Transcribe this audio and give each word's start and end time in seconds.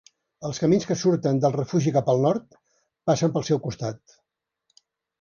Els 0.47 0.59
camins 0.63 0.87
que 0.91 0.97
surten 1.01 1.43
del 1.43 1.53
refugi 1.57 1.95
cap 1.99 2.11
al 2.15 2.23
nord 2.25 2.59
passen 3.13 3.39
pel 3.39 3.49
seu 3.53 3.65
costat. 3.71 4.21